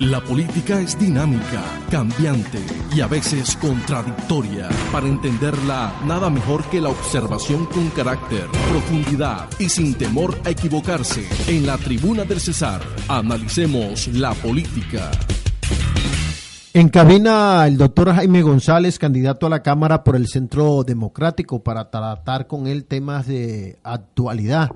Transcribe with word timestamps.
La 0.00 0.20
política 0.20 0.78
es 0.78 0.98
dinámica, 0.98 1.62
cambiante 1.90 2.58
y 2.94 3.00
a 3.00 3.06
veces 3.06 3.56
contradictoria. 3.56 4.68
Para 4.92 5.06
entenderla, 5.06 5.90
nada 6.04 6.28
mejor 6.28 6.62
que 6.64 6.82
la 6.82 6.90
observación 6.90 7.64
con 7.64 7.88
carácter, 7.88 8.46
profundidad 8.70 9.48
y 9.58 9.70
sin 9.70 9.94
temor 9.94 10.38
a 10.44 10.50
equivocarse. 10.50 11.26
En 11.48 11.64
la 11.64 11.78
tribuna 11.78 12.24
del 12.24 12.40
Cesar, 12.40 12.82
analicemos 13.08 14.08
la 14.08 14.34
política. 14.34 15.10
En 16.74 16.90
cabina 16.90 17.66
el 17.66 17.78
doctor 17.78 18.12
Jaime 18.12 18.42
González, 18.42 18.98
candidato 18.98 19.46
a 19.46 19.50
la 19.50 19.62
Cámara 19.62 20.04
por 20.04 20.14
el 20.16 20.28
Centro 20.28 20.84
Democrático, 20.84 21.62
para 21.62 21.90
tratar 21.90 22.46
con 22.46 22.66
él 22.66 22.84
temas 22.84 23.26
de 23.26 23.78
actualidad. 23.82 24.72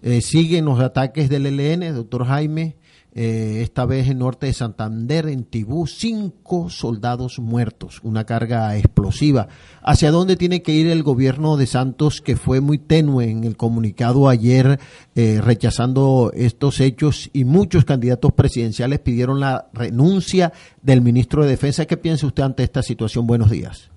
Eh, 0.00 0.22
siguen 0.22 0.64
los 0.64 0.80
ataques 0.80 1.28
del 1.28 1.44
ELN, 1.44 1.94
doctor 1.94 2.24
Jaime. 2.24 2.76
Eh, 3.18 3.62
esta 3.62 3.86
vez 3.86 4.10
en 4.10 4.18
norte 4.18 4.44
de 4.44 4.52
Santander, 4.52 5.28
en 5.28 5.44
Tibú, 5.44 5.86
cinco 5.86 6.68
soldados 6.68 7.38
muertos, 7.38 8.00
una 8.02 8.24
carga 8.24 8.76
explosiva. 8.76 9.48
¿Hacia 9.82 10.10
dónde 10.10 10.36
tiene 10.36 10.60
que 10.60 10.72
ir 10.72 10.88
el 10.88 11.02
gobierno 11.02 11.56
de 11.56 11.66
Santos, 11.66 12.20
que 12.20 12.36
fue 12.36 12.60
muy 12.60 12.76
tenue 12.76 13.30
en 13.30 13.44
el 13.44 13.56
comunicado 13.56 14.28
ayer, 14.28 14.78
eh, 15.14 15.40
rechazando 15.42 16.30
estos 16.34 16.78
hechos 16.80 17.30
y 17.32 17.46
muchos 17.46 17.86
candidatos 17.86 18.34
presidenciales 18.34 19.00
pidieron 19.00 19.40
la 19.40 19.70
renuncia 19.72 20.52
del 20.82 21.00
ministro 21.00 21.42
de 21.42 21.48
Defensa? 21.48 21.86
¿Qué 21.86 21.96
piensa 21.96 22.26
usted 22.26 22.42
ante 22.42 22.64
esta 22.64 22.82
situación? 22.82 23.26
Buenos 23.26 23.50
días. 23.50 23.95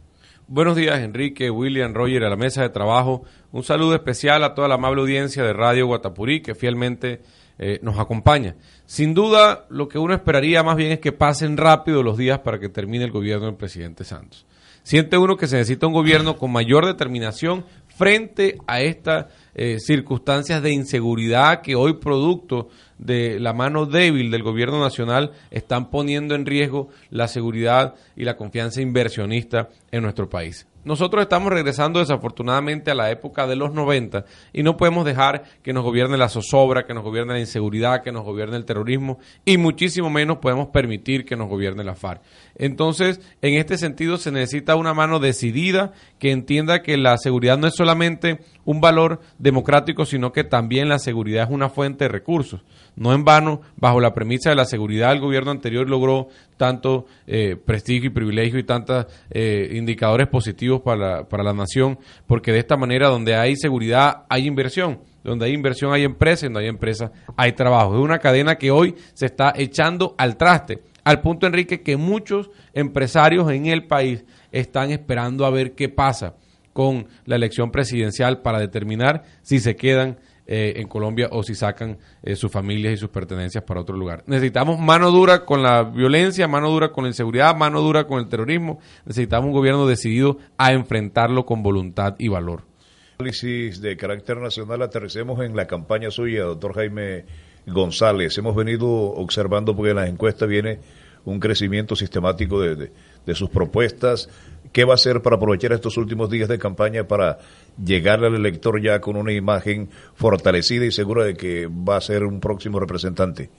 Buenos 0.52 0.75
días, 0.75 1.00
Enrique, 1.02 1.52
William, 1.52 1.94
Roger, 1.94 2.23
a 2.23 2.30
la 2.31 2.36
mesa 2.36 2.64
de 2.64 2.69
trabajo. 2.69 3.22
Un 3.52 3.64
saludo 3.64 3.94
especial 3.94 4.44
a 4.44 4.55
toda 4.55 4.67
la 4.67 4.73
amable 4.73 5.02
audiencia 5.02 5.44
de 5.44 5.53
Radio 5.53 5.86
Guatapurí 5.86 6.42
que 6.42 6.55
fielmente 6.55 7.22
eh, 7.59 7.78
nos 7.83 8.00
acompaña. 8.00 8.55
Sin 8.88 9.14
duda, 9.14 9.67
lo 9.70 9.88
que 9.88 10.00
uno 10.00 10.16
esperaría 10.16 10.64
más 10.64 10.75
bien 10.75 10.92
es 10.92 11.00
que 11.00 11.11
pasen 11.11 11.55
rápido 11.55 12.02
los 12.02 12.17
días 12.17 12.39
para 12.39 12.59
que 12.59 12.67
termine 12.67 13.05
el 13.05 13.11
gobierno 13.11 13.45
del 13.45 13.58
presidente 13.58 14.03
Santos. 14.03 14.47
Siente 14.81 15.20
uno 15.20 15.38
que 15.38 15.45
se 15.45 15.58
necesita 15.58 15.86
un 15.86 15.94
gobierno 15.94 16.36
con 16.36 16.52
mayor 16.52 16.88
determinación 16.88 17.64
frente 17.95 18.58
a 18.66 18.81
estas 18.81 19.27
eh, 19.53 19.77
circunstancias 19.80 20.64
de 20.64 20.72
inseguridad 20.72 21.61
que 21.61 21.75
hoy 21.75 22.00
producto 22.00 22.70
de 23.00 23.39
la 23.39 23.53
mano 23.53 23.86
débil 23.86 24.30
del 24.30 24.44
gobierno 24.44 24.80
nacional 24.80 25.31
están 25.50 25.89
poniendo 25.89 26.36
en 26.36 26.45
riesgo 26.45 26.89
la 27.09 27.28
seguridad 27.28 27.95
y 28.16 28.25
la 28.25 28.38
confianza 28.38 28.81
inversionista 28.81 29.69
en 29.92 30.03
nuestro 30.03 30.30
país. 30.30 30.67
Nosotros 30.85 31.23
estamos 31.23 31.52
regresando 31.52 31.99
desafortunadamente 31.99 32.89
a 32.89 32.95
la 32.95 33.11
época 33.11 33.47
de 33.47 33.58
los 33.58 33.73
90 33.73 34.23
y 34.53 34.63
no 34.63 34.77
podemos 34.77 35.03
dejar 35.03 35.44
que 35.61 35.73
nos 35.73 35.83
gobierne 35.83 36.17
la 36.17 36.30
zozobra, 36.30 36.86
que 36.86 36.94
nos 36.94 37.03
gobierne 37.03 37.33
la 37.33 37.39
inseguridad, 37.39 38.02
que 38.02 38.13
nos 38.13 38.23
gobierne 38.23 38.55
el 38.55 38.66
terrorismo 38.66 39.19
y 39.44 39.58
muchísimo 39.58 40.09
menos 40.09 40.38
podemos 40.38 40.69
permitir 40.69 41.25
que 41.25 41.36
nos 41.36 41.49
gobierne 41.49 41.83
la 41.83 41.95
FARC. 41.95 42.21
Entonces, 42.55 43.19
en 43.41 43.55
este 43.55 43.77
sentido 43.77 44.17
se 44.17 44.31
necesita 44.31 44.75
una 44.75 44.94
mano 44.94 45.19
decidida 45.19 45.91
que 46.17 46.31
entienda 46.31 46.81
que 46.81 46.97
la 46.97 47.17
seguridad 47.17 47.58
no 47.58 47.67
es 47.67 47.75
solamente 47.75 48.39
un 48.64 48.80
valor 48.80 49.20
democrático, 49.37 50.05
sino 50.05 50.31
que 50.31 50.43
también 50.43 50.89
la 50.89 50.99
seguridad 50.99 51.45
es 51.45 51.49
una 51.49 51.70
fuente 51.70 52.05
de 52.05 52.09
recursos. 52.09 52.61
No 52.95 53.14
en 53.14 53.23
vano, 53.23 53.61
bajo 53.77 53.99
la 53.99 54.14
premisa 54.14 54.49
de 54.49 54.55
la 54.55 54.65
seguridad, 54.65 55.11
el 55.11 55.21
gobierno 55.21 55.52
anterior 55.52 55.89
logró 55.89 56.27
tanto 56.58 57.05
eh, 57.25 57.55
prestigio 57.55 58.09
y 58.09 58.14
privilegio 58.14 58.59
y 58.59 58.64
tantos 58.64 59.05
eh, 59.31 59.71
indicadores 59.73 60.27
positivos 60.27 60.68
para 60.77 61.27
para 61.27 61.43
la 61.43 61.53
nación, 61.53 61.97
porque 62.27 62.52
de 62.52 62.59
esta 62.59 62.77
manera 62.77 63.07
donde 63.07 63.35
hay 63.35 63.55
seguridad 63.55 64.25
hay 64.30 64.47
inversión. 64.47 64.99
Donde 65.23 65.45
hay 65.45 65.53
inversión 65.53 65.93
hay 65.93 66.03
empresa, 66.03 66.45
donde 66.45 66.61
hay 66.61 66.67
empresa 66.67 67.11
hay 67.35 67.52
trabajo. 67.52 67.95
Es 67.95 68.02
una 68.02 68.19
cadena 68.19 68.55
que 68.55 68.71
hoy 68.71 68.95
se 69.13 69.25
está 69.25 69.53
echando 69.55 70.15
al 70.17 70.37
traste, 70.37 70.81
al 71.03 71.21
punto, 71.21 71.47
Enrique, 71.47 71.81
que 71.81 71.97
muchos 71.97 72.49
empresarios 72.73 73.52
en 73.52 73.65
el 73.65 73.87
país 73.87 74.23
están 74.52 74.91
esperando 74.91 75.45
a 75.45 75.49
ver 75.49 75.73
qué 75.73 75.89
pasa 75.89 76.35
con 76.73 77.07
la 77.25 77.36
elección 77.36 77.71
presidencial 77.71 78.41
para 78.41 78.59
determinar 78.59 79.23
si 79.41 79.59
se 79.59 79.75
quedan 79.75 80.17
eh, 80.52 80.82
en 80.82 80.87
Colombia 80.87 81.30
o 81.32 81.43
si 81.43 81.54
sacan 81.54 81.99
eh, 82.23 82.36
sus 82.36 82.52
familias 82.52 82.95
y 82.95 82.98
sus 82.98 83.10
pertenencias 83.10 83.64
para 83.64 83.82
otro 83.82 83.95
lugar. 83.95 84.23
Necesitamos 84.26 84.80
mano 84.80 85.11
dura 85.11 85.45
con 85.45 85.61
la 85.61 85.83
violencia, 85.83 86.48
mano 86.48 86.71
dura 86.71 86.92
con 86.92 87.04
la 87.04 87.11
inseguridad, 87.11 87.55
mano 87.55 87.82
dura 87.82 88.08
con 88.08 88.17
el 88.17 88.27
terrorismo. 88.27 88.80
Necesitamos 89.05 89.49
un 89.49 89.54
gobierno 89.54 89.86
decidido 89.86 90.39
a 90.58 90.73
enfrentarlo 90.73 91.45
con 91.45 91.61
voluntad 91.61 92.15
y 92.17 92.30
valor. 92.30 92.64
Análisis 93.20 93.80
de 93.80 93.95
carácter 93.95 94.37
nacional, 94.37 94.82
aterricemos 94.82 95.39
en 95.45 95.55
la 95.55 95.67
campaña 95.67 96.10
suya, 96.10 96.45
doctor 96.45 96.73
Jaime 96.73 97.26
González. 97.67 98.36
Hemos 98.39 98.55
venido 98.55 98.87
observando 98.89 99.76
porque 99.76 99.92
en 99.92 99.98
las 99.98 100.10
encuestas 100.10 100.49
viene 100.49 100.80
un 101.25 101.39
crecimiento 101.39 101.95
sistemático 101.95 102.61
de, 102.61 102.91
de 103.25 103.35
sus 103.35 103.49
propuestas, 103.49 104.30
¿Qué 104.71 104.83
va 104.85 104.93
a 104.93 104.95
hacer 104.95 105.21
para 105.21 105.37
aprovechar 105.37 105.73
estos 105.73 105.97
últimos 105.97 106.30
días 106.30 106.47
de 106.47 106.59
campaña 106.59 107.07
para 107.07 107.39
llegarle 107.83 108.27
al 108.27 108.35
elector 108.35 108.81
ya 108.81 109.02
con 109.02 109.15
una 109.15 109.33
imagen 109.33 109.89
fortalecida 110.13 110.85
y 110.85 110.91
segura 110.91 111.25
de 111.25 111.35
que 111.35 111.67
va 111.67 111.97
a 111.97 112.02
ser 112.02 112.23
un 112.23 112.39
próximo 112.39 112.80
representante? 112.80 113.49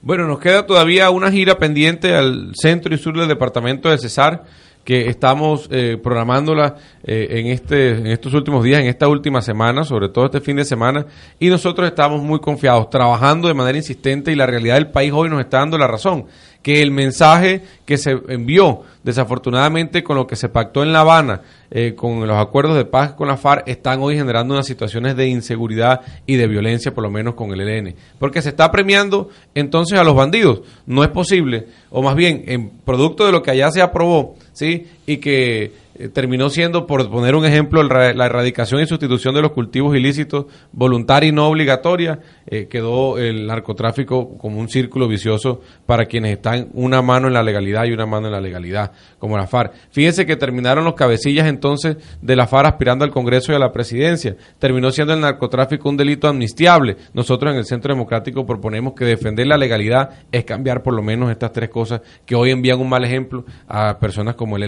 Bueno, 0.00 0.28
nos 0.28 0.38
queda 0.38 0.64
todavía 0.66 1.10
una 1.10 1.32
gira 1.32 1.58
pendiente 1.58 2.14
al 2.14 2.52
centro 2.54 2.94
y 2.94 2.98
sur 2.98 3.18
del 3.18 3.26
departamento 3.26 3.90
de 3.90 3.98
Cesar 3.98 4.44
que 4.84 5.08
estamos 5.08 5.68
eh, 5.72 5.98
programándola 6.00 6.76
eh, 7.02 7.26
en, 7.30 7.46
este, 7.46 7.92
en 7.92 8.06
estos 8.06 8.34
últimos 8.34 8.62
días, 8.62 8.80
en 8.80 8.86
esta 8.86 9.08
última 9.08 9.40
semana, 9.40 9.84
sobre 9.84 10.10
todo 10.10 10.26
este 10.26 10.40
fin 10.40 10.56
de 10.56 10.64
semana, 10.64 11.06
y 11.40 11.48
nosotros 11.48 11.88
estamos 11.88 12.22
muy 12.22 12.38
confiados, 12.38 12.90
trabajando 12.90 13.48
de 13.48 13.54
manera 13.54 13.78
insistente 13.78 14.30
y 14.30 14.36
la 14.36 14.46
realidad 14.46 14.74
del 14.74 14.90
país 14.90 15.12
hoy 15.12 15.30
nos 15.30 15.40
está 15.40 15.58
dando 15.58 15.78
la 15.78 15.86
razón, 15.86 16.26
que 16.62 16.80
el 16.80 16.90
mensaje 16.90 17.62
que 17.84 17.98
se 17.98 18.18
envió, 18.28 18.82
desafortunadamente 19.02 20.02
con 20.02 20.16
lo 20.16 20.26
que 20.26 20.34
se 20.34 20.48
pactó 20.48 20.82
en 20.82 20.92
La 20.92 21.00
Habana, 21.00 21.42
eh, 21.70 21.94
con 21.94 22.26
los 22.26 22.38
acuerdos 22.38 22.76
de 22.76 22.86
paz 22.86 23.12
con 23.12 23.28
la 23.28 23.36
FARC, 23.36 23.68
están 23.68 24.00
hoy 24.00 24.16
generando 24.16 24.54
unas 24.54 24.66
situaciones 24.66 25.14
de 25.16 25.26
inseguridad 25.26 26.00
y 26.24 26.36
de 26.36 26.46
violencia, 26.46 26.94
por 26.94 27.02
lo 27.04 27.10
menos 27.10 27.34
con 27.34 27.52
el 27.52 27.60
ELN. 27.60 27.94
Porque 28.18 28.40
se 28.40 28.50
está 28.50 28.70
premiando 28.70 29.28
entonces 29.54 29.98
a 29.98 30.04
los 30.04 30.14
bandidos. 30.14 30.62
No 30.86 31.04
es 31.04 31.10
posible, 31.10 31.66
o 31.90 32.02
más 32.02 32.14
bien, 32.14 32.44
en 32.46 32.70
producto 32.70 33.26
de 33.26 33.32
lo 33.32 33.42
que 33.42 33.50
allá 33.50 33.70
se 33.70 33.82
aprobó, 33.82 34.36
¿sí? 34.54 34.86
Y 35.06 35.18
que 35.18 35.72
eh, 35.96 36.08
terminó 36.08 36.50
siendo, 36.50 36.86
por 36.86 37.08
poner 37.08 37.36
un 37.36 37.44
ejemplo, 37.44 37.82
la 37.82 38.26
erradicación 38.26 38.80
y 38.80 38.86
sustitución 38.86 39.34
de 39.34 39.42
los 39.42 39.52
cultivos 39.52 39.96
ilícitos 39.96 40.46
voluntaria 40.72 41.28
y 41.28 41.32
no 41.32 41.46
obligatoria, 41.46 42.18
eh, 42.46 42.66
quedó 42.66 43.18
el 43.18 43.46
narcotráfico 43.46 44.36
como 44.36 44.58
un 44.58 44.68
círculo 44.68 45.06
vicioso 45.06 45.60
para 45.86 46.06
quienes 46.06 46.32
están 46.32 46.68
una 46.72 47.00
mano 47.00 47.28
en 47.28 47.34
la 47.34 47.42
legalidad 47.42 47.84
y 47.84 47.92
una 47.92 48.06
mano 48.06 48.26
en 48.26 48.32
la 48.32 48.40
legalidad, 48.40 48.92
como 49.18 49.36
la 49.36 49.46
FARC. 49.46 49.72
Fíjense 49.90 50.26
que 50.26 50.36
terminaron 50.36 50.84
los 50.84 50.94
cabecillas 50.94 51.46
entonces 51.46 51.96
de 52.20 52.36
la 52.36 52.48
FARC 52.48 52.66
aspirando 52.66 53.04
al 53.04 53.12
Congreso 53.12 53.52
y 53.52 53.54
a 53.54 53.60
la 53.60 53.72
presidencia. 53.72 54.36
Terminó 54.58 54.90
siendo 54.90 55.14
el 55.14 55.20
narcotráfico 55.20 55.88
un 55.88 55.96
delito 55.96 56.26
amnistiable. 56.26 56.96
Nosotros 57.12 57.52
en 57.52 57.58
el 57.58 57.64
Centro 57.66 57.94
Democrático 57.94 58.44
proponemos 58.44 58.94
que 58.94 59.04
defender 59.04 59.46
la 59.46 59.56
legalidad 59.56 60.10
es 60.32 60.44
cambiar 60.44 60.82
por 60.82 60.94
lo 60.94 61.02
menos 61.02 61.30
estas 61.30 61.52
tres 61.52 61.68
cosas 61.68 62.00
que 62.26 62.34
hoy 62.34 62.50
envían 62.50 62.80
un 62.80 62.88
mal 62.88 63.04
ejemplo 63.04 63.44
a 63.68 63.98
personas 64.00 64.34
como 64.34 64.56
el 64.56 64.64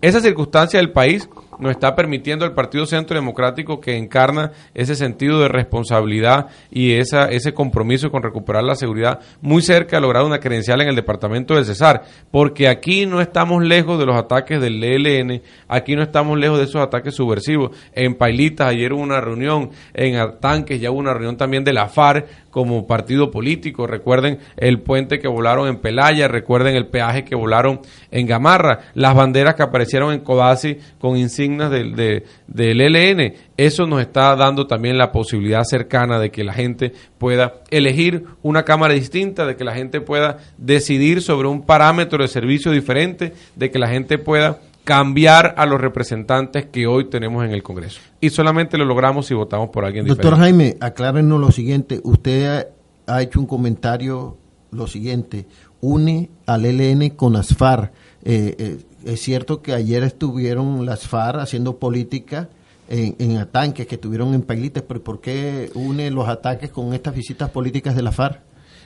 Esa 0.00 0.20
circunstancia 0.20 0.78
del 0.78 0.90
país 0.90 1.28
nos 1.58 1.70
está 1.70 1.94
permitiendo 1.94 2.44
el 2.44 2.52
Partido 2.52 2.86
Centro 2.86 3.14
Democrático 3.14 3.80
que 3.80 3.96
encarna 3.96 4.52
ese 4.74 4.96
sentido 4.96 5.40
de 5.40 5.48
responsabilidad 5.48 6.46
y 6.70 6.94
esa, 6.94 7.26
ese 7.26 7.54
compromiso 7.54 8.10
con 8.10 8.22
recuperar 8.22 8.64
la 8.64 8.74
seguridad 8.74 9.20
muy 9.40 9.62
cerca 9.62 9.96
de 9.96 10.02
lograr 10.02 10.24
una 10.24 10.40
credencial 10.40 10.80
en 10.80 10.88
el 10.88 10.96
departamento 10.96 11.54
del 11.54 11.64
Cesar, 11.64 12.02
porque 12.30 12.68
aquí 12.68 13.06
no 13.06 13.20
estamos 13.20 13.62
lejos 13.62 13.98
de 13.98 14.06
los 14.06 14.16
ataques 14.16 14.60
del 14.60 14.82
ELN, 14.82 15.42
aquí 15.68 15.94
no 15.94 16.02
estamos 16.02 16.38
lejos 16.38 16.58
de 16.58 16.64
esos 16.64 16.82
ataques 16.82 17.14
subversivos. 17.14 17.76
En 17.92 18.14
Pailitas 18.14 18.68
ayer 18.68 18.92
hubo 18.92 19.02
una 19.02 19.20
reunión, 19.20 19.70
en 19.94 20.16
Artanques 20.16 20.80
ya 20.80 20.90
hubo 20.90 20.98
una 20.98 21.14
reunión 21.14 21.36
también 21.36 21.64
de 21.64 21.72
la 21.72 21.88
FARC 21.88 22.26
como 22.50 22.86
partido 22.86 23.30
político. 23.30 23.86
Recuerden 23.86 24.38
el 24.56 24.80
puente 24.80 25.18
que 25.18 25.28
volaron 25.28 25.68
en 25.68 25.78
Pelaya, 25.78 26.28
recuerden 26.28 26.76
el 26.76 26.86
peaje 26.86 27.24
que 27.24 27.34
volaron 27.34 27.80
en 28.10 28.26
Gamarra, 28.26 28.80
las 28.94 29.14
banderas 29.14 29.54
que 29.54 29.61
aparecieron 29.62 30.12
en 30.12 30.20
Codazzi 30.20 30.78
con 30.98 31.16
insignias 31.16 31.70
del, 31.70 31.94
de, 31.94 32.24
del 32.46 32.80
ELN. 32.80 33.34
Eso 33.56 33.86
nos 33.86 34.00
está 34.00 34.34
dando 34.36 34.66
también 34.66 34.98
la 34.98 35.12
posibilidad 35.12 35.62
cercana 35.64 36.18
de 36.18 36.30
que 36.30 36.44
la 36.44 36.52
gente 36.52 36.92
pueda 37.18 37.62
elegir 37.70 38.24
una 38.42 38.64
cámara 38.64 38.94
distinta, 38.94 39.46
de 39.46 39.56
que 39.56 39.64
la 39.64 39.74
gente 39.74 40.00
pueda 40.00 40.38
decidir 40.58 41.22
sobre 41.22 41.48
un 41.48 41.62
parámetro 41.62 42.22
de 42.22 42.28
servicio 42.28 42.72
diferente, 42.72 43.32
de 43.56 43.70
que 43.70 43.78
la 43.78 43.88
gente 43.88 44.18
pueda 44.18 44.60
cambiar 44.84 45.54
a 45.56 45.66
los 45.66 45.80
representantes 45.80 46.66
que 46.66 46.86
hoy 46.86 47.08
tenemos 47.08 47.44
en 47.44 47.52
el 47.52 47.62
Congreso. 47.62 48.00
Y 48.20 48.30
solamente 48.30 48.76
lo 48.76 48.84
logramos 48.84 49.26
si 49.26 49.34
votamos 49.34 49.70
por 49.70 49.84
alguien 49.84 50.06
Doctor 50.06 50.36
Jaime, 50.36 50.76
aclárenos 50.80 51.40
lo 51.40 51.50
siguiente. 51.52 52.00
Usted 52.02 52.66
ha, 53.06 53.22
hecho 53.22 53.40
un 53.40 53.46
comentario 53.46 54.36
lo 54.70 54.86
siguiente. 54.86 55.46
Une 55.80 56.30
al 56.46 56.64
ELN 56.64 57.10
con 57.10 57.36
ASFAR. 57.36 57.92
Eh, 58.24 58.54
eh, 58.58 58.78
es 59.04 59.20
cierto 59.20 59.62
que 59.62 59.72
ayer 59.72 60.02
estuvieron 60.02 60.86
las 60.86 61.06
FAR 61.06 61.40
haciendo 61.40 61.78
política 61.78 62.48
en, 62.88 63.16
en, 63.18 63.38
ataques 63.38 63.86
que 63.86 63.94
estuvieron 63.94 64.34
en 64.34 64.42
Pailites, 64.42 64.82
pero 64.82 65.02
¿por 65.02 65.20
qué 65.20 65.70
une 65.74 66.10
los 66.10 66.28
ataques 66.28 66.70
con 66.70 66.92
estas 66.94 67.14
visitas 67.14 67.50
políticas 67.50 67.96
de 67.96 68.02
la 68.02 68.12
FARC? 68.12 68.40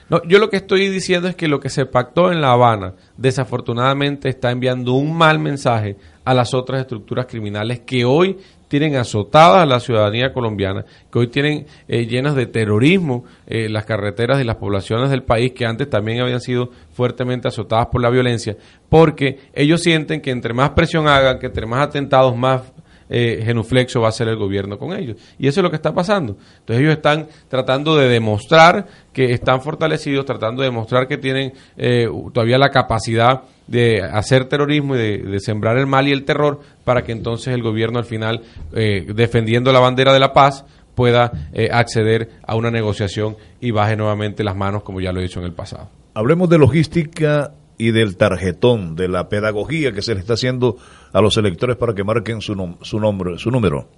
No, 0.09 0.21
yo 0.23 0.39
lo 0.39 0.49
que 0.49 0.57
estoy 0.57 0.87
diciendo 0.87 1.27
es 1.27 1.35
que 1.35 1.49
lo 1.49 1.59
que 1.59 1.69
se 1.69 1.85
pactó 1.85 2.31
en 2.31 2.39
La 2.39 2.51
Habana 2.51 2.93
desafortunadamente 3.17 4.29
está 4.29 4.51
enviando 4.51 4.93
un 4.93 5.17
mal 5.17 5.37
mensaje 5.37 5.97
a 6.23 6.33
las 6.33 6.53
otras 6.53 6.81
estructuras 6.81 7.25
criminales 7.25 7.81
que 7.81 8.05
hoy 8.05 8.37
tienen 8.69 8.95
azotada 8.95 9.61
a 9.61 9.65
la 9.65 9.79
ciudadanía 9.79 10.33
colombiana, 10.33 10.85
que 11.11 11.19
hoy 11.19 11.27
tienen 11.27 11.65
eh, 11.87 12.05
llenas 12.05 12.35
de 12.35 12.45
terrorismo 12.45 13.25
eh, 13.47 13.69
las 13.69 13.85
carreteras 13.85 14.41
y 14.41 14.43
las 14.43 14.57
poblaciones 14.57 15.09
del 15.09 15.23
país 15.23 15.51
que 15.53 15.65
antes 15.65 15.89
también 15.89 16.21
habían 16.21 16.41
sido 16.41 16.69
fuertemente 16.93 17.47
azotadas 17.47 17.87
por 17.87 18.01
la 18.01 18.09
violencia, 18.09 18.55
porque 18.89 19.39
ellos 19.53 19.81
sienten 19.81 20.21
que 20.21 20.31
entre 20.31 20.53
más 20.53 20.71
presión 20.71 21.07
hagan, 21.07 21.39
que 21.39 21.47
entre 21.47 21.65
más 21.65 21.85
atentados, 21.85 22.35
más 22.35 22.61
eh, 23.09 23.41
genuflexo 23.45 24.01
va 24.01 24.09
a 24.09 24.11
ser 24.11 24.27
el 24.27 24.35
gobierno 24.35 24.77
con 24.77 24.93
ellos. 24.97 25.17
Y 25.39 25.47
eso 25.47 25.59
es 25.61 25.63
lo 25.63 25.69
que 25.69 25.75
está 25.75 25.93
pasando. 25.93 26.37
Entonces 26.59 26.83
ellos 26.83 26.95
están 26.95 27.27
tratando 27.47 27.95
de 27.95 28.09
demostrar 28.09 28.87
que 29.13 29.33
están 29.33 29.61
fortalecidos, 29.61 30.25
tratando 30.25 30.61
de 30.61 30.69
demostrar 30.69 31.07
que 31.07 31.17
tienen 31.17 31.53
eh, 31.77 32.07
todavía 32.33 32.57
la 32.57 32.69
capacidad 32.69 33.43
de 33.67 34.01
hacer 34.01 34.45
terrorismo 34.45 34.95
y 34.95 35.17
de, 35.17 35.39
sembrar 35.39 35.77
el 35.77 35.87
mal 35.87 36.07
y 36.07 36.11
el 36.11 36.23
terror 36.23 36.61
para 36.83 37.03
que 37.03 37.11
entonces 37.11 37.53
el 37.53 37.61
gobierno 37.61 37.99
al 37.99 38.05
final, 38.05 38.41
eh, 38.73 39.05
defendiendo 39.13 39.71
la 39.71 39.79
bandera 39.79 40.13
de 40.13 40.19
la 40.19 40.33
paz, 40.33 40.65
pueda 40.95 41.31
eh, 41.53 41.69
acceder 41.71 42.31
a 42.43 42.55
una 42.55 42.71
negociación 42.71 43.37
y 43.61 43.71
baje 43.71 43.95
nuevamente 43.95 44.43
las 44.43 44.55
manos 44.55 44.83
como 44.83 44.99
ya 44.99 45.11
lo 45.11 45.19
he 45.19 45.23
dicho 45.23 45.39
en 45.39 45.45
el 45.45 45.53
pasado. 45.53 45.89
Hablemos 46.15 46.49
de 46.49 46.57
logística 46.57 47.51
y 47.77 47.91
del 47.91 48.17
tarjetón, 48.17 48.95
de 48.95 49.07
la 49.07 49.29
pedagogía 49.29 49.91
que 49.91 50.01
se 50.01 50.15
le 50.15 50.21
está 50.21 50.33
haciendo 50.33 50.77
a 51.11 51.21
los 51.21 51.37
electores 51.37 51.77
para 51.77 51.93
que 51.93 52.03
marquen 52.03 52.41
su, 52.41 52.77
su 52.81 52.99
nombre, 52.99 53.37
su 53.37 53.51
número. 53.51 53.89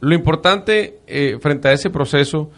Lo 0.00 0.14
importante 0.14 1.00
eh, 1.06 1.38
frente 1.40 1.68
a 1.68 1.72
ese 1.72 1.90
proceso, 1.90 2.50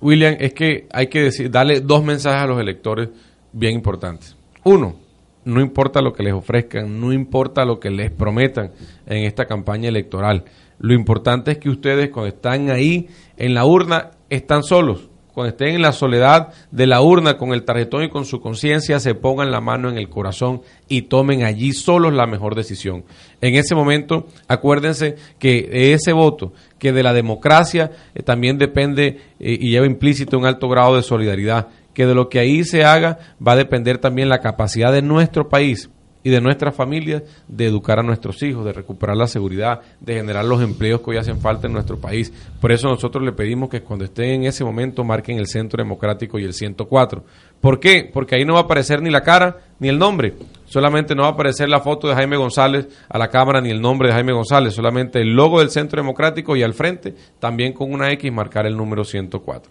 William, 0.00 0.36
es 0.38 0.54
que 0.54 0.86
hay 0.92 1.08
que 1.08 1.22
decir, 1.22 1.50
darle 1.50 1.80
dos 1.80 2.04
mensajes 2.04 2.42
a 2.42 2.46
los 2.46 2.60
electores 2.60 3.08
bien 3.52 3.74
importantes. 3.74 4.36
Uno, 4.64 4.96
no 5.44 5.60
importa 5.60 6.00
lo 6.00 6.12
que 6.12 6.22
les 6.22 6.32
ofrezcan, 6.32 7.00
no 7.00 7.12
importa 7.12 7.64
lo 7.64 7.80
que 7.80 7.90
les 7.90 8.10
prometan 8.10 8.72
en 9.06 9.24
esta 9.24 9.44
campaña 9.46 9.88
electoral. 9.88 10.44
Lo 10.78 10.94
importante 10.94 11.52
es 11.52 11.58
que 11.58 11.68
ustedes 11.68 12.10
cuando 12.10 12.28
están 12.28 12.70
ahí 12.70 13.08
en 13.36 13.54
la 13.54 13.64
urna 13.64 14.10
están 14.30 14.62
solos 14.62 15.10
cuando 15.34 15.50
estén 15.50 15.74
en 15.74 15.82
la 15.82 15.92
soledad 15.92 16.52
de 16.70 16.86
la 16.86 17.02
urna 17.02 17.36
con 17.36 17.52
el 17.52 17.64
tarjetón 17.64 18.04
y 18.04 18.08
con 18.08 18.24
su 18.24 18.40
conciencia, 18.40 19.00
se 19.00 19.14
pongan 19.14 19.50
la 19.50 19.60
mano 19.60 19.88
en 19.88 19.98
el 19.98 20.08
corazón 20.08 20.62
y 20.88 21.02
tomen 21.02 21.42
allí 21.42 21.72
solos 21.72 22.12
la 22.12 22.26
mejor 22.26 22.54
decisión. 22.54 23.04
En 23.40 23.56
ese 23.56 23.74
momento, 23.74 24.28
acuérdense 24.46 25.16
que 25.40 25.92
ese 25.92 26.12
voto, 26.12 26.52
que 26.78 26.92
de 26.92 27.02
la 27.02 27.12
democracia 27.12 27.90
eh, 28.14 28.22
también 28.22 28.58
depende 28.58 29.20
eh, 29.40 29.58
y 29.60 29.70
lleva 29.70 29.86
implícito 29.86 30.38
un 30.38 30.46
alto 30.46 30.68
grado 30.68 30.94
de 30.94 31.02
solidaridad, 31.02 31.66
que 31.92 32.06
de 32.06 32.14
lo 32.14 32.28
que 32.28 32.38
ahí 32.38 32.62
se 32.64 32.84
haga 32.84 33.18
va 33.44 33.52
a 33.52 33.56
depender 33.56 33.98
también 33.98 34.28
la 34.28 34.40
capacidad 34.40 34.92
de 34.92 35.02
nuestro 35.02 35.48
país 35.48 35.90
y 36.24 36.30
de 36.30 36.40
nuestras 36.40 36.74
familias 36.74 37.22
de 37.46 37.66
educar 37.66 38.00
a 38.00 38.02
nuestros 38.02 38.42
hijos, 38.42 38.64
de 38.64 38.72
recuperar 38.72 39.16
la 39.16 39.28
seguridad, 39.28 39.80
de 40.00 40.14
generar 40.14 40.44
los 40.46 40.62
empleos 40.62 41.02
que 41.02 41.10
hoy 41.10 41.16
hacen 41.18 41.38
falta 41.38 41.66
en 41.66 41.74
nuestro 41.74 41.98
país. 41.98 42.32
Por 42.60 42.72
eso 42.72 42.88
nosotros 42.88 43.22
le 43.22 43.32
pedimos 43.32 43.68
que 43.68 43.82
cuando 43.82 44.06
estén 44.06 44.30
en 44.30 44.44
ese 44.44 44.64
momento 44.64 45.04
marquen 45.04 45.38
el 45.38 45.46
Centro 45.46 45.82
Democrático 45.82 46.38
y 46.38 46.44
el 46.44 46.54
104. 46.54 47.22
¿Por 47.60 47.78
qué? 47.78 48.10
Porque 48.12 48.36
ahí 48.36 48.44
no 48.44 48.54
va 48.54 48.60
a 48.60 48.62
aparecer 48.62 49.02
ni 49.02 49.10
la 49.10 49.20
cara 49.20 49.58
ni 49.78 49.88
el 49.88 49.98
nombre. 49.98 50.34
Solamente 50.64 51.14
no 51.14 51.22
va 51.22 51.28
a 51.28 51.32
aparecer 51.32 51.68
la 51.68 51.80
foto 51.80 52.08
de 52.08 52.14
Jaime 52.14 52.38
González 52.38 52.88
a 53.08 53.18
la 53.18 53.28
cámara 53.28 53.60
ni 53.60 53.70
el 53.70 53.82
nombre 53.82 54.08
de 54.08 54.14
Jaime 54.14 54.32
González, 54.32 54.74
solamente 54.74 55.20
el 55.20 55.34
logo 55.34 55.60
del 55.60 55.70
Centro 55.70 56.00
Democrático 56.00 56.56
y 56.56 56.62
al 56.62 56.72
frente 56.72 57.14
también 57.38 57.74
con 57.74 57.92
una 57.92 58.10
X 58.12 58.32
marcar 58.32 58.66
el 58.66 58.76
número 58.76 59.04
104. 59.04 59.70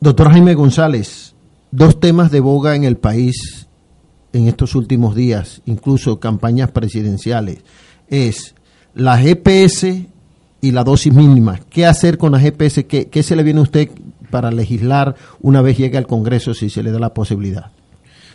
Doctor 0.00 0.30
Jaime 0.30 0.54
González, 0.54 1.34
dos 1.70 2.00
temas 2.00 2.30
de 2.30 2.40
boga 2.40 2.74
en 2.74 2.84
el 2.84 2.96
país 2.96 3.67
en 4.32 4.48
estos 4.48 4.74
últimos 4.74 5.14
días, 5.14 5.62
incluso 5.66 6.20
campañas 6.20 6.70
presidenciales, 6.70 7.58
es 8.08 8.54
la 8.94 9.18
GPS 9.18 10.06
y 10.60 10.70
la 10.72 10.84
dosis 10.84 11.12
mínima. 11.12 11.60
¿Qué 11.70 11.86
hacer 11.86 12.18
con 12.18 12.32
la 12.32 12.40
GPS? 12.40 12.86
¿Qué, 12.86 13.08
¿Qué, 13.08 13.22
se 13.22 13.36
le 13.36 13.42
viene 13.42 13.60
a 13.60 13.64
usted 13.64 13.88
para 14.30 14.50
legislar 14.50 15.14
una 15.40 15.62
vez 15.62 15.78
llegue 15.78 15.98
al 15.98 16.06
Congreso 16.06 16.54
si 16.54 16.68
se 16.70 16.82
le 16.82 16.90
da 16.90 16.98
la 16.98 17.14
posibilidad? 17.14 17.70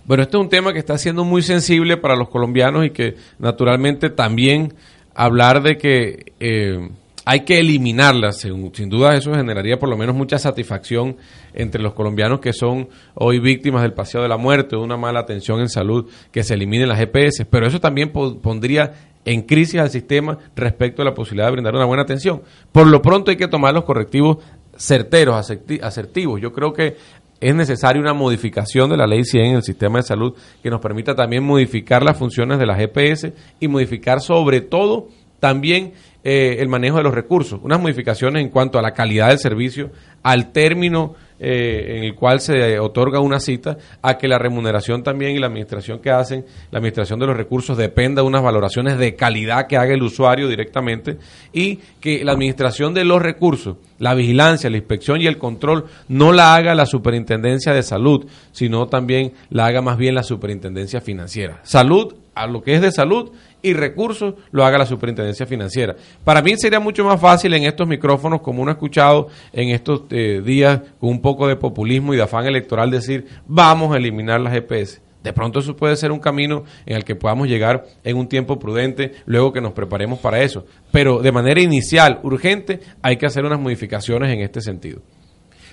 Bueno, 0.05 0.23
este 0.23 0.37
es 0.37 0.41
un 0.41 0.49
tema 0.49 0.73
que 0.73 0.79
está 0.79 0.97
siendo 0.97 1.23
muy 1.23 1.41
sensible 1.41 1.97
para 1.97 2.15
los 2.15 2.29
colombianos 2.29 2.85
y 2.85 2.89
que 2.89 3.15
naturalmente 3.39 4.09
también 4.09 4.73
hablar 5.13 5.63
de 5.63 5.77
que... 5.77 6.33
Eh, 6.39 6.89
hay 7.25 7.41
que 7.41 7.59
eliminarlas. 7.59 8.37
Sin, 8.39 8.89
duda 8.89 9.15
eso 9.15 9.33
generaría 9.33 9.77
por 9.77 9.89
lo 9.89 9.97
menos 9.97 10.15
mucha 10.15 10.37
satisfacción 10.37 11.17
entre 11.53 11.81
los 11.81 11.93
colombianos 11.93 12.39
que 12.39 12.53
son 12.53 12.89
hoy 13.13 13.39
víctimas 13.39 13.81
del 13.81 13.93
paseo 13.93 14.21
de 14.21 14.27
la 14.27 14.37
muerte, 14.37 14.75
de 14.75 14.81
una 14.81 14.97
mala 14.97 15.21
atención 15.21 15.59
en 15.59 15.69
salud, 15.69 16.09
que 16.31 16.43
se 16.43 16.53
eliminen 16.53 16.89
las 16.89 16.99
GPS. 16.99 17.45
Pero 17.45 17.67
eso 17.67 17.79
también 17.79 18.11
pondría 18.11 18.93
en 19.25 19.43
crisis 19.43 19.79
al 19.79 19.89
sistema 19.89 20.37
respecto 20.55 21.01
a 21.01 21.05
la 21.05 21.13
posibilidad 21.13 21.47
de 21.47 21.53
brindar 21.53 21.75
una 21.75 21.85
buena 21.85 22.03
atención. 22.03 22.41
Por 22.71 22.87
lo 22.87 23.01
pronto 23.01 23.31
hay 23.31 23.37
que 23.37 23.47
tomar 23.47 23.73
los 23.73 23.85
correctivos 23.85 24.37
certeros, 24.75 25.49
asertivos. 25.81 26.41
Yo 26.41 26.51
creo 26.51 26.73
que 26.73 26.97
es 27.39 27.55
necesaria 27.55 28.01
una 28.01 28.13
modificación 28.13 28.89
de 28.89 28.97
la 28.97 29.05
ley 29.05 29.23
100 29.23 29.45
en 29.45 29.55
el 29.57 29.63
sistema 29.63 29.99
de 29.99 30.03
salud 30.03 30.33
que 30.61 30.69
nos 30.69 30.79
permita 30.79 31.13
también 31.13 31.43
modificar 31.43 32.01
las 32.01 32.17
funciones 32.17 32.57
de 32.57 32.65
las 32.65 32.77
GPS 32.77 33.33
y 33.59 33.67
modificar 33.67 34.21
sobre 34.21 34.61
todo 34.61 35.09
también 35.41 35.91
eh, 36.23 36.57
el 36.59 36.69
manejo 36.69 36.97
de 36.97 37.03
los 37.03 37.13
recursos, 37.13 37.59
unas 37.63 37.81
modificaciones 37.81 38.41
en 38.41 38.49
cuanto 38.49 38.79
a 38.79 38.81
la 38.81 38.91
calidad 38.91 39.29
del 39.29 39.39
servicio, 39.39 39.91
al 40.23 40.53
término 40.53 41.15
eh, 41.45 41.97
en 41.97 42.03
el 42.05 42.15
cual 42.15 42.39
se 42.39 42.79
otorga 42.79 43.19
una 43.19 43.41
cita, 43.41 43.77
a 44.01 44.17
que 44.17 44.29
la 44.29 44.39
remuneración 44.39 45.03
también 45.03 45.35
y 45.35 45.39
la 45.39 45.47
administración 45.47 45.99
que 45.99 46.11
hacen, 46.11 46.45
la 46.71 46.77
administración 46.77 47.19
de 47.19 47.27
los 47.27 47.35
recursos 47.35 47.77
dependa 47.77 48.21
de 48.21 48.27
unas 48.29 48.41
valoraciones 48.41 48.97
de 48.97 49.15
calidad 49.15 49.67
que 49.67 49.75
haga 49.75 49.93
el 49.93 50.01
usuario 50.01 50.47
directamente 50.47 51.17
y 51.51 51.79
que 51.99 52.23
la 52.23 52.31
administración 52.31 52.93
de 52.93 53.03
los 53.03 53.21
recursos, 53.21 53.75
la 53.99 54.13
vigilancia, 54.13 54.69
la 54.69 54.77
inspección 54.77 55.21
y 55.21 55.27
el 55.27 55.37
control 55.37 55.87
no 56.07 56.31
la 56.31 56.55
haga 56.55 56.73
la 56.75 56.85
superintendencia 56.85 57.73
de 57.73 57.83
salud, 57.83 58.25
sino 58.53 58.87
también 58.87 59.33
la 59.49 59.65
haga 59.65 59.81
más 59.81 59.97
bien 59.97 60.15
la 60.15 60.23
superintendencia 60.23 61.01
financiera. 61.01 61.59
Salud 61.63 62.15
a 62.35 62.47
lo 62.47 62.61
que 62.61 62.75
es 62.75 62.81
de 62.81 62.91
salud 62.91 63.31
y 63.63 63.73
recursos 63.73 64.35
lo 64.51 64.63
haga 64.63 64.77
la 64.77 64.85
superintendencia 64.85 65.47
financiera. 65.47 65.95
Para 66.23 66.41
mí 66.41 66.55
sería 66.57 66.79
mucho 66.79 67.03
más 67.03 67.19
fácil 67.19 67.53
en 67.53 67.63
estos 67.63 67.87
micrófonos, 67.87 68.41
como 68.41 68.61
uno 68.61 68.69
ha 68.69 68.73
escuchado 68.73 69.29
en 69.51 69.69
estos 69.69 70.03
eh, 70.11 70.41
días 70.45 70.81
con 70.99 71.09
un 71.09 71.21
poco 71.21 71.47
de 71.47 71.55
populismo 71.55 72.13
y 72.13 72.17
de 72.17 72.23
afán 72.23 72.45
electoral, 72.45 72.91
decir 72.91 73.25
vamos 73.47 73.95
a 73.95 73.97
eliminar 73.97 74.39
las 74.41 74.53
GPS. 74.53 75.01
De 75.23 75.31
pronto 75.31 75.59
eso 75.59 75.75
puede 75.75 75.95
ser 75.95 76.11
un 76.11 76.19
camino 76.19 76.65
en 76.85 76.97
el 76.97 77.05
que 77.05 77.15
podamos 77.15 77.47
llegar 77.47 77.85
en 78.03 78.17
un 78.17 78.27
tiempo 78.27 78.59
prudente, 78.59 79.13
luego 79.25 79.53
que 79.53 79.61
nos 79.61 79.71
preparemos 79.71 80.19
para 80.19 80.41
eso. 80.41 80.65
Pero 80.91 81.19
de 81.19 81.31
manera 81.31 81.61
inicial, 81.61 82.19
urgente, 82.23 82.81
hay 83.01 83.15
que 83.15 83.25
hacer 83.25 83.45
unas 83.45 83.59
modificaciones 83.59 84.33
en 84.33 84.41
este 84.41 84.59
sentido. 84.59 85.01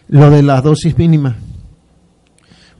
Lo 0.07 0.31
de 0.31 0.45
las 0.45 0.63
dosis 0.63 0.97
mínimas. 0.97 1.35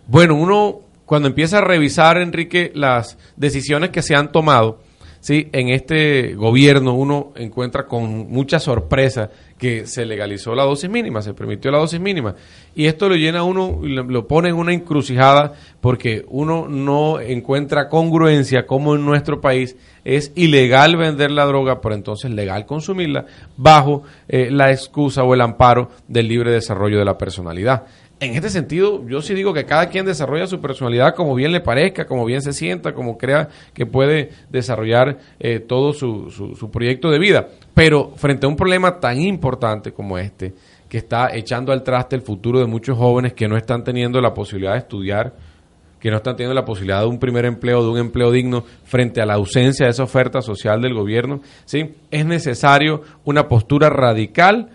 Bueno, 0.07 0.37
uno 0.37 0.81
cuando 1.11 1.27
empieza 1.27 1.59
a 1.59 1.63
revisar, 1.63 2.19
Enrique, 2.19 2.71
las 2.73 3.19
decisiones 3.37 3.91
que 3.91 4.01
se 4.01 4.15
han 4.15 4.31
tomado, 4.31 4.79
¿sí? 5.21 5.49
en 5.53 5.69
este 5.69 6.35
gobierno 6.35 6.95
uno 6.95 7.33
encuentra 7.37 7.87
con 7.87 8.31
mucha 8.31 8.59
sorpresa 8.59 9.31
que 9.61 9.87
se 9.87 10.07
legalizó 10.07 10.55
la 10.55 10.65
dosis 10.65 10.89
mínima, 10.89 11.21
se 11.21 11.35
permitió 11.35 11.71
la 11.71 11.79
dosis 11.79 12.01
mínima. 12.01 12.35
Y 12.75 12.87
esto 12.87 13.11
lo 13.11 13.15
llena 13.15 13.43
uno, 13.43 13.79
lo 13.83 14.27
pone 14.27 14.49
en 14.49 14.55
una 14.55 14.73
encrucijada 14.73 15.53
porque 15.83 16.25
uno 16.29 16.67
no 16.67 17.21
encuentra 17.21 17.89
congruencia 17.89 18.67
como 18.67 18.95
en 18.95 19.05
nuestro 19.05 19.41
país 19.43 19.77
es 20.03 20.33
ilegal 20.35 20.97
vender 20.97 21.31
la 21.31 21.45
droga, 21.45 21.83
pero 21.83 21.95
entonces 21.95 22.31
legal 22.31 22.65
consumirla 22.65 23.27
bajo 23.59 24.03
eh, 24.29 24.49
la 24.51 24.71
excusa 24.71 25.25
o 25.25 25.35
el 25.35 25.43
amparo 25.43 25.91
del 26.09 26.27
libre 26.27 26.51
desarrollo 26.51 26.99
de 26.99 27.05
la 27.05 27.19
personalidad. 27.19 27.85
en 28.19 28.35
este 28.35 28.49
sentido, 28.49 29.07
yo 29.07 29.21
sí 29.21 29.35
digo 29.35 29.53
que 29.53 29.67
cada 29.67 29.91
quien 29.91 30.07
desarrolla 30.07 30.47
su 30.47 30.61
personalidad 30.61 31.15
como 31.15 31.35
bien 31.35 31.53
le 31.53 31.61
parezca, 31.61 32.07
como 32.07 32.25
bien 32.25 32.41
se 32.41 32.55
sienta, 32.55 32.95
como 32.95 33.19
crea 33.19 33.49
que 33.75 33.85
puede 33.85 34.31
desarrollar 34.51 35.19
eh, 35.39 35.59
todo 35.61 35.93
su, 35.93 36.31
su, 36.31 36.57
su 36.57 36.71
proyecto 36.71 37.11
de 37.11 37.19
vida. 37.19 37.49
Pero 37.75 38.13
frente 38.17 38.47
a 38.47 38.49
un 38.49 38.57
problema 38.57 38.99
tan 38.99 39.21
importante 39.21 39.93
como 39.93 40.19
este, 40.19 40.55
que 40.89 40.99
está 40.99 41.35
echando 41.35 41.73
al 41.73 41.83
traste 41.83 42.17
el 42.17 42.23
futuro 42.23 42.59
de 42.59 42.67
muchos 42.67 42.99
jóvenes 42.99 43.33
que 43.33 43.49
no 43.49 43.57
están 43.57 43.85
teniendo 43.85 44.21
la 44.21 44.35
posibilidad 44.35 44.73
de 44.73 44.79
estudiar, 44.79 45.35
que 46.01 46.11
no 46.11 46.17
están 46.17 46.35
teniendo 46.35 46.55
la 46.55 46.65
posibilidad 46.65 47.01
de 47.01 47.07
un 47.07 47.19
primer 47.19 47.45
empleo, 47.45 47.83
de 47.83 47.91
un 47.91 47.99
empleo 47.99 48.33
digno, 48.33 48.65
frente 48.85 49.21
a 49.21 49.27
la 49.27 49.35
ausencia 49.35 49.87
de 49.87 49.91
esa 49.91 50.03
oferta 50.03 50.41
social 50.41 50.81
del 50.81 50.95
gobierno, 50.95 51.41
¿sí? 51.65 51.95
es 52.11 52.27
necesario 52.27 53.03
una 53.25 53.49
postura 53.49 53.89
radical 53.91 54.71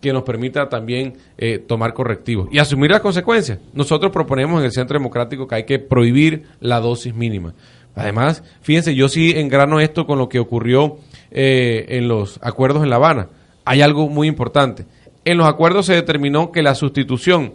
que 0.00 0.12
nos 0.12 0.22
permita 0.22 0.68
también 0.68 1.14
eh, 1.36 1.58
tomar 1.58 1.92
correctivos 1.92 2.48
y 2.52 2.58
asumir 2.58 2.90
las 2.90 3.00
consecuencias. 3.00 3.58
Nosotros 3.74 4.12
proponemos 4.12 4.60
en 4.60 4.66
el 4.66 4.72
Centro 4.72 4.98
Democrático 4.98 5.46
que 5.46 5.56
hay 5.56 5.64
que 5.64 5.78
prohibir 5.78 6.44
la 6.60 6.80
dosis 6.80 7.14
mínima. 7.14 7.54
Además, 7.94 8.44
fíjense, 8.60 8.94
yo 8.94 9.08
sí 9.08 9.32
engrano 9.36 9.80
esto 9.80 10.06
con 10.06 10.18
lo 10.18 10.28
que 10.28 10.38
ocurrió 10.38 10.98
eh, 11.30 11.86
en 11.88 12.08
los 12.08 12.38
acuerdos 12.42 12.82
en 12.82 12.90
La 12.90 12.96
Habana. 12.96 13.28
Hay 13.64 13.82
algo 13.82 14.08
muy 14.08 14.28
importante. 14.28 14.86
En 15.24 15.38
los 15.38 15.46
acuerdos 15.46 15.86
se 15.86 15.94
determinó 15.94 16.52
que 16.52 16.62
la 16.62 16.74
sustitución 16.74 17.52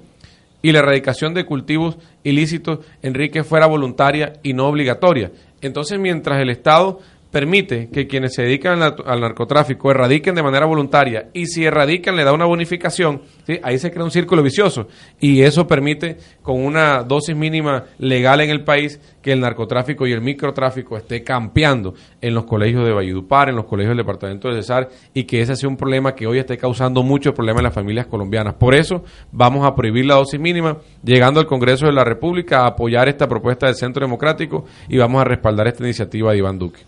y 0.62 0.72
la 0.72 0.80
erradicación 0.80 1.34
de 1.34 1.46
cultivos 1.46 1.98
ilícitos, 2.24 2.80
Enrique, 3.02 3.44
fuera 3.44 3.66
voluntaria 3.66 4.34
y 4.44 4.54
no 4.54 4.68
obligatoria. 4.68 5.32
Entonces, 5.62 6.00
mientras 6.00 6.40
el 6.42 6.50
Estado 6.50 7.00
permite 7.34 7.90
que 7.90 8.06
quienes 8.06 8.36
se 8.36 8.44
dedican 8.44 8.80
al, 8.84 9.20
narcotráfico 9.20 9.90
erradiquen 9.90 10.36
de 10.36 10.44
manera 10.44 10.68
voluntaria 10.68 11.30
y 11.34 11.48
si 11.48 11.66
erradican 11.66 12.16
le 12.16 12.24
da 12.24 12.32
una 12.32 12.46
bonificación, 12.46 13.24
ahí 13.64 13.80
se 13.80 13.92
crea 13.92 14.04
un 14.04 14.12
círculo 14.12 14.44
vicioso 14.44 14.88
y 15.20 15.42
eso 15.42 15.66
permite 15.66 16.18
con 16.44 16.64
una 16.64 17.02
dosis 17.04 17.36
mínima 17.36 17.86
legal 17.98 18.42
en 18.42 18.50
el 18.50 18.64
país 18.64 19.00
que 19.22 19.32
el 19.32 19.40
narcotráfico 19.40 20.06
y 20.06 20.12
el 20.12 20.22
microtráfico 20.22 20.98
esté 20.98 21.24
campeando 21.24 21.96
en 22.22 22.36
los 22.36 22.44
colegios 22.44 22.86
de 22.86 22.94
Valledupar, 22.94 23.50
en 23.50 23.56
los 23.56 23.66
colegios 23.66 23.92
del 23.92 24.06
departamento 24.06 24.50
de 24.50 24.56
Cesar 24.56 24.90
y 25.14 25.24
que 25.24 25.42
ese 25.42 25.56
sea 25.56 25.70
un 25.70 25.78
problema 25.78 26.14
que 26.14 26.28
hoy 26.28 26.38
esté 26.38 26.58
causando 26.58 27.02
mucho 27.02 27.34
problema 27.34 27.60
en 27.60 27.64
las 27.64 27.74
familias 27.74 28.08
colombianas. 28.08 28.56
Por 28.56 28.76
eso 28.76 29.04
vamos 29.32 29.66
a 29.66 29.74
prohibir 29.74 30.06
la 30.06 30.16
dosis 30.16 30.40
mínima, 30.40 30.78
llegando 31.04 31.40
al 31.40 31.48
Congreso 31.48 31.86
de 31.86 31.94
la 31.94 32.04
República 32.04 32.62
a 32.62 32.68
apoyar 32.68 33.08
esta 33.08 33.28
propuesta 33.28 33.66
del 33.66 33.76
Centro 33.76 34.06
Democrático 34.06 34.66
y 34.90 34.98
vamos 34.98 35.22
a 35.22 35.26
respaldar 35.26 35.68
esta 35.68 35.84
iniciativa 35.84 36.32
de 36.32 36.38
Iván 36.38 36.60
Duque. 36.60 36.82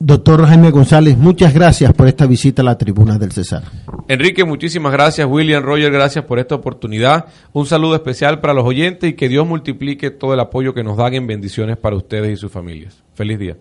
Doctor 0.00 0.46
Jaime 0.46 0.70
González, 0.70 1.18
muchas 1.18 1.52
gracias 1.52 1.92
por 1.92 2.06
esta 2.06 2.26
visita 2.26 2.62
a 2.62 2.64
la 2.64 2.78
tribuna 2.78 3.18
del 3.18 3.32
Cesar. 3.32 3.64
Enrique, 4.06 4.44
muchísimas 4.44 4.92
gracias. 4.92 5.26
William 5.28 5.62
Roger, 5.62 5.90
gracias 5.90 6.24
por 6.24 6.38
esta 6.38 6.54
oportunidad. 6.54 7.26
Un 7.52 7.66
saludo 7.66 7.96
especial 7.96 8.40
para 8.40 8.54
los 8.54 8.64
oyentes 8.64 9.10
y 9.10 9.14
que 9.14 9.28
Dios 9.28 9.46
multiplique 9.46 10.10
todo 10.10 10.34
el 10.34 10.40
apoyo 10.40 10.72
que 10.72 10.84
nos 10.84 10.96
dan 10.96 11.14
en 11.14 11.26
bendiciones 11.26 11.76
para 11.76 11.96
ustedes 11.96 12.32
y 12.32 12.36
sus 12.36 12.52
familias. 12.52 13.02
Feliz 13.14 13.38
día. 13.40 13.56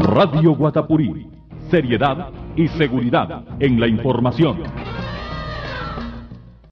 Radio 0.00 0.54
Guatapurí, 0.54 1.26
seriedad 1.68 2.28
y 2.54 2.68
seguridad 2.68 3.44
en 3.58 3.80
la 3.80 3.88
información. 3.88 4.62